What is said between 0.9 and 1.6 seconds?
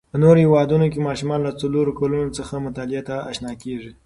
کې ماشومان له